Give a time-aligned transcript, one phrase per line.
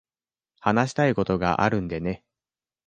[0.61, 2.23] 話したいことがあるんでね。